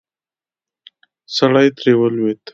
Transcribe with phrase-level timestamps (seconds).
[1.35, 2.41] سړی ترې ولوېد.